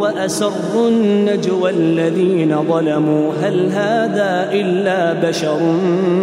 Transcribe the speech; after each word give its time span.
وأسروا 0.00 0.88
النجوى 0.88 1.70
الذين 1.70 2.56
ظلموا. 2.68 3.32
هل 3.42 3.70
هذا 3.72 4.48
إلا 4.52 5.28
بشر 5.28 5.58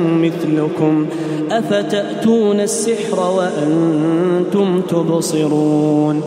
مثلكم؟ 0.08 1.06
أفتأتون 1.52 2.60
السحر 2.60 3.20
وأنتم 3.20 4.82
تبصرون؟ 4.82 6.24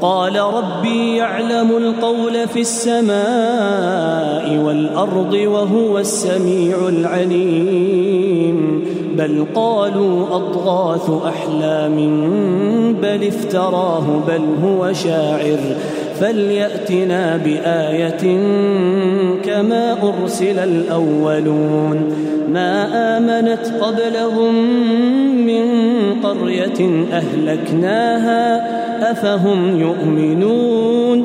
قال 0.00 0.36
ربي 0.36 1.16
يعلم 1.16 1.76
القول 1.76 2.48
في 2.48 2.60
السماء 2.60 4.56
والأرض 4.66 5.32
وهو 5.32 5.98
السميع 5.98 6.88
العليم. 6.88 8.84
بل 9.18 9.46
قالوا 9.54 10.36
أضغاث 10.36 11.10
أحلام 11.28 11.96
بل 13.02 13.26
افتراه 13.26 14.04
بل 14.28 14.42
هو 14.64 14.92
شاعر. 14.92 15.58
فليأتنا 16.20 17.36
بآية 17.36 18.36
كما 19.44 19.96
أرسل 20.02 20.58
الأولون. 20.58 22.14
ما 22.52 22.86
آمنت 23.16 23.72
قبلهم 23.80 24.54
من 25.46 25.64
قرية 26.22 27.06
أهلكناها 27.12 28.74
أفهم 29.10 29.80
يؤمنون؟ 29.80 31.24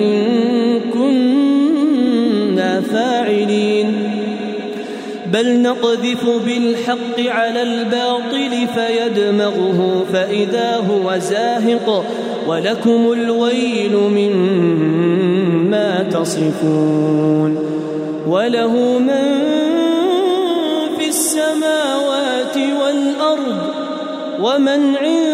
إن 0.00 0.80
كنا 0.92 2.80
فاعلين. 2.80 4.10
بل 5.32 5.62
نقذف 5.62 6.26
بالحق 6.46 7.20
على 7.20 7.62
الباطل 7.62 8.68
فيدمغه 8.74 10.04
فإذا 10.12 10.76
هو 10.76 11.18
زاهق 11.18 12.04
ولكم 12.48 13.12
الويل 13.12 13.96
مما 13.96 16.02
تصفون. 16.02 17.58
وله 18.28 18.98
من 18.98 19.44
في 20.98 21.08
السماوات 21.08 22.56
والأرض 22.56 23.58
ومن 24.40 24.96
عنده 24.96 25.33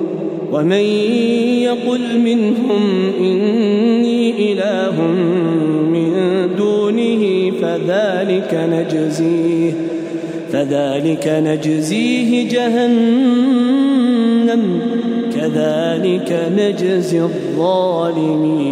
ومن 0.51 0.85
يقل 1.63 2.19
منهم 2.19 3.11
إني 3.19 4.51
إله 4.53 5.01
من 5.93 6.11
دونه 6.57 7.51
فذلك 7.61 8.51
نجزيه 8.73 9.73
فذلك 10.51 11.27
نجزيه 11.27 12.49
جهنم 12.49 13.41
كذلك 15.35 16.29
نجزي 16.57 17.21
الظالمين. 17.21 18.71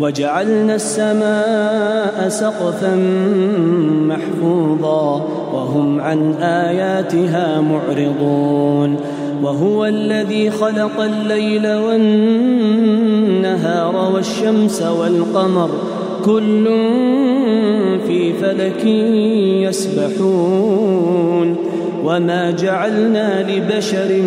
وجعلنا 0.00 0.74
السماء 0.74 2.28
سقفا 2.28 2.94
محفوظا 4.06 5.26
وهم 5.54 6.00
عن 6.00 6.32
آياتها 6.42 7.60
معرضون 7.60 8.96
وهو 9.42 9.84
الذي 9.84 10.50
خلق 10.50 11.00
الليل 11.00 11.66
والنهار 11.74 12.96
والشمس 14.14 14.82
والقمر 14.82 15.70
كل 16.24 16.64
في 18.06 18.32
فلك 18.32 18.84
يسبحون 19.68 21.56
وما 22.04 22.50
جعلنا 22.50 23.50
لبشر 23.50 24.22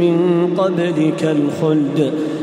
من 0.00 0.46
قبلك 0.58 1.24
الخلد 1.24 2.12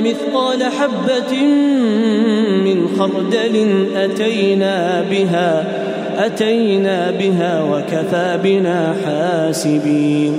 مثقال 0.00 0.62
حبة 0.62 1.42
من 2.64 2.88
خردل 2.98 3.86
أتينا 3.96 5.04
بها 5.10 5.64
أتينا 6.18 7.10
بها 7.10 7.62
وكفى 7.62 8.38
بنا 8.42 8.94
حاسبين. 9.04 10.32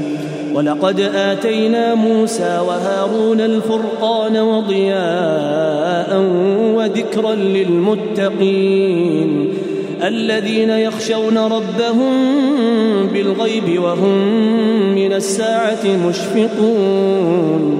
ولقد 0.53 0.99
آتينا 1.15 1.95
موسى 1.95 2.59
وهارون 2.67 3.41
الفرقان 3.41 4.37
وضياء 4.37 6.19
وذكرا 6.75 7.35
للمتقين 8.15 8.77
الذين 10.03 10.69
يخشون 10.69 11.37
ربهم 11.37 12.13
بالغيب 13.13 13.83
وهم 13.83 14.17
من 14.95 15.13
الساعة 15.13 15.85
مشفقون. 16.07 17.79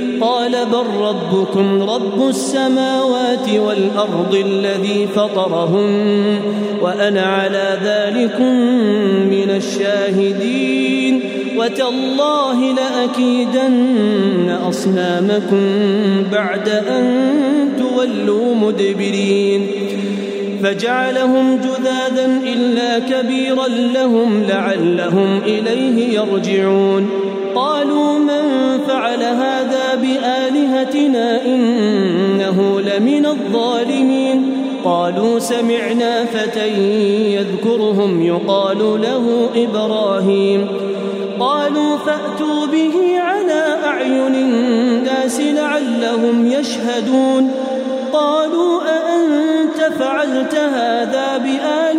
قال 0.21 0.51
بل 0.51 0.85
ربكم 1.01 1.83
رب 1.83 2.27
السماوات 2.29 3.49
والأرض 3.49 4.35
الذي 4.45 5.07
فطرهن 5.07 6.39
وأنا 6.81 7.21
على 7.21 7.77
ذلك 7.83 8.41
من 9.31 9.49
الشاهدين 9.49 11.21
وتالله 11.57 12.73
لأكيدن 12.73 14.49
أصنامكم 14.69 15.63
بعد 16.31 16.69
أن 16.69 17.33
تولوا 17.79 18.55
مدبرين 18.55 19.67
فجعلهم 20.63 21.57
جذاذا 21.57 21.90
إلا 23.21 23.29
كبيرا 23.29 23.67
لهم 23.67 24.43
لعلهم 24.43 25.41
إليه 25.45 26.19
يرجعون. 26.19 27.09
قالوا 27.55 28.19
من 28.19 28.77
فعل 28.87 29.23
هذا 29.23 29.95
بآلهتنا 29.95 31.45
إنه 31.45 32.81
لمن 32.81 33.25
الظالمين. 33.25 34.51
قالوا 34.83 35.39
سمعنا 35.39 36.25
فتى 36.25 36.67
يذكرهم 37.35 38.21
يقال 38.21 38.77
له 38.77 39.49
إبراهيم. 39.55 40.67
قالوا 41.39 41.97
فأتوا 41.97 42.65
به 42.65 43.19
على 43.19 43.77
أعين 43.85 44.35
الناس 44.35 45.39
لعلهم 45.39 46.51
يشهدون. 46.51 47.51
قالوا 48.13 48.81
أأنت 48.81 49.93
فعلت 49.99 50.55
هذا 50.55 51.37
بآلهتنا 51.37 51.90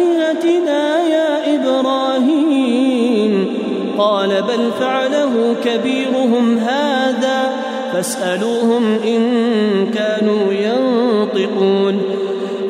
بل 4.53 4.71
فعله 4.81 5.57
كبيرهم 5.65 6.59
هذا 6.59 7.51
فاسألوهم 7.93 8.99
إن 9.07 9.23
كانوا 9.95 10.53
ينطقون. 10.53 12.03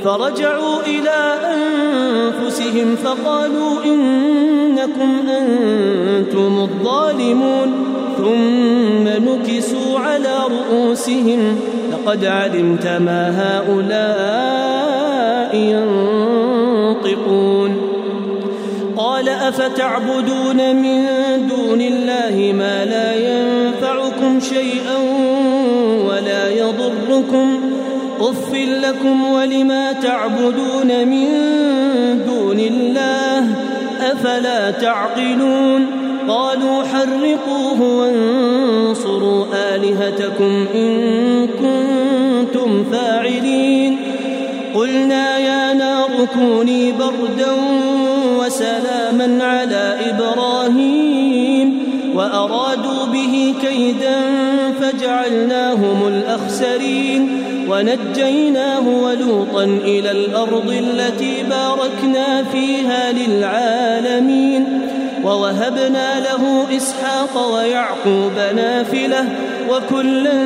فرجعوا 0.05 0.81
إلى 0.87 1.35
أنفسهم 1.55 2.97
فقالوا 2.97 3.85
إنكم 3.85 5.29
أنتم 5.29 6.59
الظالمون. 6.61 7.73
ثم 8.19 9.09
نكسوا 9.09 9.99
على 9.99 10.39
رؤوسهم. 10.51 11.61
لقد 11.93 12.25
علمت 12.25 12.87
ما 12.87 13.35
هؤلاء 13.43 15.57
ينطقون. 15.57 17.77
قال 18.97 19.29
أفتعبدون 19.29 20.77
من 20.77 21.07
دون 21.73 21.81
الله 21.81 22.53
ما 22.53 22.85
لا 22.85 23.15
ينفعكم 23.15 24.41
شيئا 24.41 24.97
ولا 26.09 26.51
يضركم. 26.51 27.61
أف 28.21 28.55
لكم 28.55 29.33
ولما 29.33 29.93
تعبدون 29.93 31.09
من 31.09 31.29
دون 32.27 32.61
الله 32.61 33.47
أفلا 34.01 34.71
تعقلون؟ 34.71 35.87
قالوا 36.29 36.83
حرقوه 36.85 37.81
وانصروا 37.83 39.45
آلهتكم 39.55 40.67
إن 40.75 40.93
كنتم 41.47 42.85
فاعلين. 42.93 43.97
قلنا 44.75 45.39
يا 45.39 45.73
نار 45.73 46.11
كوني 46.35 46.93
بردا 46.93 47.53
وسلاما 48.39 49.45
على 49.45 49.99
إبراهيم. 50.11 51.12
وأرادوا 52.23 53.07
به 53.07 53.55
كيدا 53.63 54.21
فجعلناهم 54.81 56.09
الأخسرين 56.09 57.43
ونجيناه 57.69 58.89
ولوطا 58.89 59.65
إلى 59.65 60.11
الأرض 60.11 60.69
التي 60.71 61.43
باركنا 61.43 62.45
فيها 62.53 63.13
للعالمين 63.13 64.81
ووهبنا 65.25 66.21
له 66.21 66.77
إسحاق 66.77 67.55
ويعقوب 67.55 68.33
نافلة 68.57 69.25
وكلا 69.71 70.43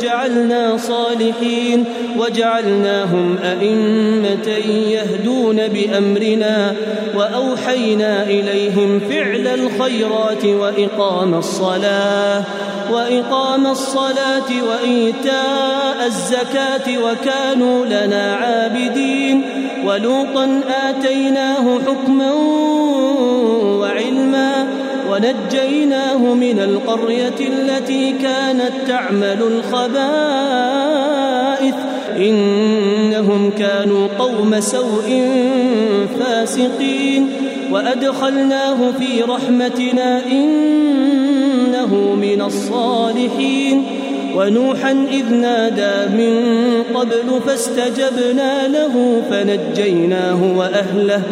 جعلنا 0.00 0.76
صالحين 0.76 1.84
وجعلناهم 2.18 3.38
أئمة 3.44 4.48
يهدون 4.90 5.56
بأمرنا 5.68 6.74
وأوحينا 7.14 8.22
إليهم 8.22 9.00
فعل 9.00 9.46
الخيرات 9.46 10.44
وإقام 10.44 11.34
الصلاة 11.34 12.44
وإقام 12.92 13.66
الصلاة 13.66 14.50
وإيتاء 14.68 16.06
الزكاة 16.06 16.98
وكانوا 17.04 17.86
لنا 17.86 18.34
عابدين 18.34 19.42
ولوطا 19.84 20.60
آتيناه 20.88 21.78
حكما 21.86 22.30
ونجيناه 25.20 26.34
من 26.34 26.58
القرية 26.58 27.34
التي 27.40 28.12
كانت 28.12 28.72
تعمل 28.88 29.42
الخبائث. 29.42 29.94
إنهم 32.16 33.50
كانوا 33.58 34.08
قوم 34.18 34.60
سوء 34.60 35.28
فاسقين. 36.20 37.26
وأدخلناه 37.72 38.92
في 38.98 39.22
رحمتنا 39.22 40.26
إنه 40.26 42.16
من 42.20 42.42
الصالحين. 42.42 43.86
ونوحا 44.36 44.90
إذ 45.10 45.34
نادى 45.34 46.16
من 46.16 46.42
قبل 46.94 47.40
فاستجبنا 47.46 48.68
له 48.68 49.22
فنجيناه 49.30 50.56
وأهله 50.56 51.22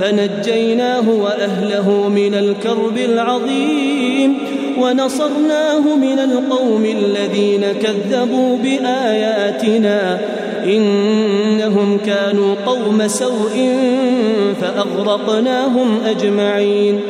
فنجيناه 0.00 1.10
وأهله 1.10 2.08
من 2.08 2.34
الكرب 2.34 2.98
العظيم 2.98 4.38
ونصرناه 4.78 5.96
من 5.96 6.18
القوم 6.18 6.84
الذين 6.84 7.64
كذبوا 7.72 8.58
بآياتنا 8.58 10.20
إنهم 10.64 11.98
كانوا 12.06 12.54
قوم 12.66 13.08
سوء 13.08 13.76
فأغرقناهم 14.60 16.00
أجمعين. 16.06 17.00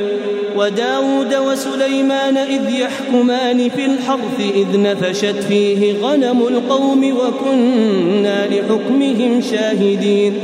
وداود 0.56 1.34
وسليمان 1.34 2.36
إذ 2.36 2.70
يحكمان 3.12 3.68
في 3.68 3.84
الحرث 3.84 4.40
إذ 4.54 4.80
نفشت 4.80 5.44
فيه 5.48 5.94
غنم 6.02 6.42
القوم 6.42 7.16
وكنا 7.16 8.46
لحكمهم 8.46 9.40
شاهدين. 9.40 10.34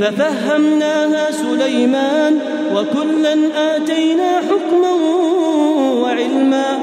ففهمناها 0.00 1.30
سليمان 1.30 2.38
وكلا 2.74 3.36
آتينا 3.76 4.40
حكما 4.40 4.92
وعلما. 6.02 6.78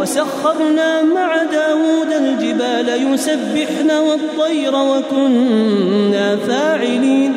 وسخرنا 0.00 1.02
مع 1.02 1.42
داود 1.42 2.12
الجبال 2.22 3.12
يسبحن 3.14 3.90
والطير 3.90 4.74
وكنا 4.74 6.36
فاعلين. 6.36 7.32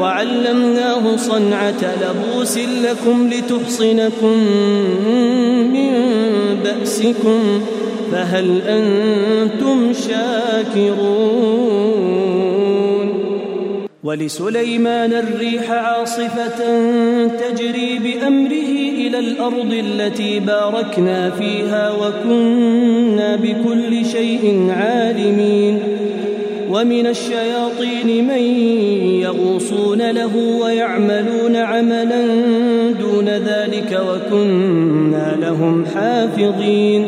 وعلمناه 0.00 1.16
صنعة 1.16 1.82
لبوس 2.02 2.58
لكم 2.58 3.30
لتحصنكم 3.32 4.36
من 5.72 5.92
بأسكم 6.64 7.60
فهل 8.12 8.62
أنتم 8.62 9.92
شاكرون؟ 9.92 11.56
ولسليمان 14.04 15.12
الريح 15.12 15.70
عاصفة 15.70 16.58
تجري 17.26 17.98
بأمره 17.98 18.72
إلى 19.06 19.18
الأرض 19.18 19.72
التي 19.72 20.40
باركنا 20.40 21.30
فيها 21.30 21.92
وكنا 21.92 23.36
بكل 23.36 24.06
شيء 24.06 24.70
عالمين. 24.70 25.78
ومن 26.70 27.06
الشياطين 27.06 28.26
من 28.26 28.42
يغوصون 29.22 30.10
له 30.10 30.36
ويعملون 30.36 31.56
عملا 31.56 32.24
ذلك 33.38 34.00
وكنا 34.08 35.36
لهم 35.40 35.84
حافظين. 35.94 37.06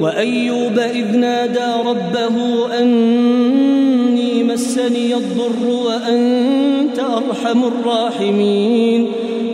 وأيوب 0.00 0.78
إذ 0.78 1.16
نادى 1.16 1.72
ربه 1.86 2.66
أني 2.80 4.42
مسني 4.44 5.14
الضر 5.14 5.66
وأنت 5.86 7.00
أرحم 7.00 7.64
الراحمين. 7.64 9.08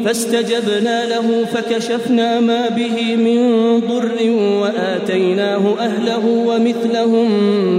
فاستجبنا 0.04 1.06
له 1.06 1.44
فكشفنا 1.44 2.40
ما 2.40 2.68
به 2.68 3.16
من 3.16 3.40
ضر 3.80 4.30
وآتيناه 4.62 5.74
أهله 5.80 6.26
ومثلهم 6.26 7.28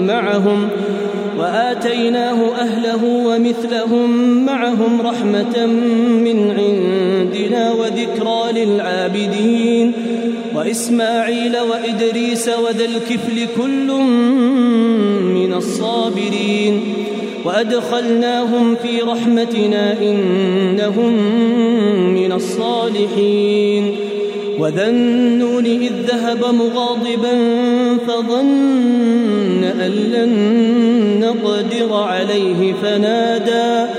معهم 0.07 0.69
وآتيناه 1.39 2.55
أهله 2.61 3.03
ومثلهم 3.25 4.09
معهم 4.45 5.01
رحمة 5.01 5.65
من 6.25 6.51
عندنا 6.57 7.70
وذكرى 7.91 8.65
للعابدين 8.65 9.93
وإسماعيل 10.55 11.57
وإدريس 11.57 12.49
وذا 12.49 12.85
الكفل 12.85 13.47
كل 13.57 13.91
من 15.23 15.53
الصابرين 15.53 16.83
وأدخلناهم 17.45 18.75
في 18.75 19.01
رحمتنا 19.01 20.01
إنهم 20.01 21.13
من 22.13 22.31
الصالحين. 22.31 23.95
وذا 24.59 24.89
النون 24.89 25.65
إذ 25.65 25.91
ذهب 26.07 26.39
مغاضبا 26.55 27.33
فظن 28.07 29.63
أن 29.63 29.91
لن 29.91 30.31
نقدر 31.19 31.93
عليه 31.93 32.73
فنادى 32.73 33.91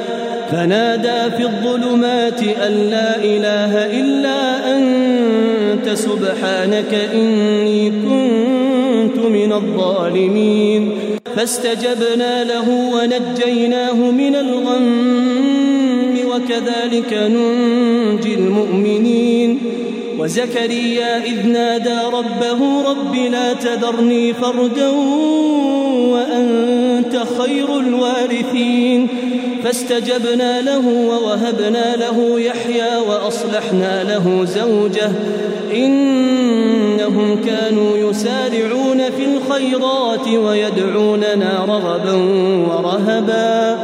فنادى 0.53 1.37
في 1.37 1.43
الظلمات 1.43 2.43
أن 2.43 2.73
لا 2.91 3.17
إله 3.17 4.01
إلا 4.01 4.39
أنت 4.77 5.89
سبحانك 5.95 6.95
إني 7.15 7.91
كنت 7.91 9.19
من 9.27 9.53
الظالمين. 9.53 10.91
فاستجبنا 11.37 12.45
له 12.45 12.69
ونجيناه 12.95 13.95
من 13.95 14.35
الغم 14.35 16.17
وكذلك 16.31 17.13
ننجي 17.13 18.35
المؤمنين. 18.35 19.59
وزكريا 20.19 21.25
إذ 21.25 21.47
نادى 21.47 21.99
ربه 22.13 22.83
رب 22.91 23.15
لا 23.15 23.53
تذرني 23.53 24.35
فردا 24.35 24.89
وأنت 26.13 26.82
خير 27.39 27.79
الوارثين. 27.81 29.09
فاستجبنا 29.65 30.61
له 30.61 30.89
ووهبنا 30.89 31.97
له 31.97 32.41
يحيى 32.41 32.97
وأصلحنا 33.09 34.05
له 34.05 34.45
زوجه. 34.45 35.11
إنهم 35.75 37.41
كانوا 37.45 38.11
يسارعون 38.11 38.99
في 38.99 39.25
الخيرات 39.25 40.29
ويدعوننا 40.29 41.65
رغبا 41.69 42.15
ورهبا. 42.69 43.79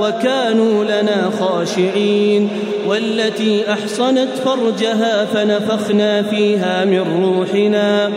وكانوا 0.00 0.84
لنا 0.84 1.30
خاشعين. 1.40 2.48
والتي 2.88 3.72
أحصنت 3.72 4.28
فرجها 4.44 5.24
فنفخنا 5.24 6.22
فيها 6.22 6.84
من 6.84 7.22
روحنا. 7.24 8.10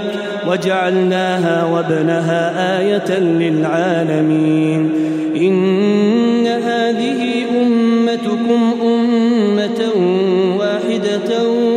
وجعلناها 0.49 1.65
وابنها 1.65 2.41
آية 2.79 3.19
للعالمين. 3.19 4.91
إن 5.35 6.47
هذه 6.47 7.45
أمتكم 7.61 8.61
أمة 8.83 9.81
واحدة 10.59 11.29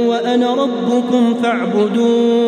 وأنا 0.08 0.54
ربكم 0.54 1.34
فاعبدون. 1.42 2.47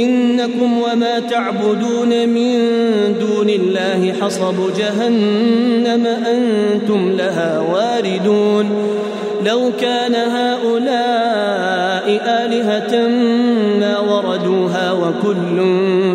إنكم 0.00 0.78
وما 0.78 1.20
تعبدون 1.20 2.28
من 2.28 2.58
دون 3.20 3.48
الله 3.48 4.12
حصب 4.20 4.54
جهنم 4.78 6.06
أنتم 6.06 7.12
لها 7.18 7.60
واردون. 7.60 8.66
لو 9.46 9.60
كان 9.80 10.14
هؤلاء 10.14 12.06
آلهة 12.26 13.08
ما 13.80 13.98
وردوها 13.98 14.92
وكل 14.92 15.58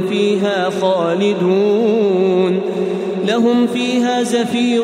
فيها 0.10 0.70
خالدون. 0.82 2.62
لهم 3.28 3.68
فيها 3.68 4.24
زفير 4.24 4.84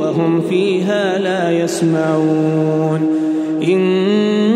وهم 0.00 0.42
فيها 0.50 1.18
لا 1.18 1.64
يسمعون. 1.64 3.00
إن 3.62 4.55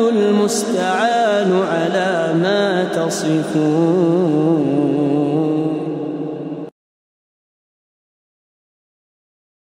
الرحمن 0.00 0.16
المستعان 0.18 1.52
على 1.52 2.34
ما 2.42 2.84
تصفون 2.84 4.32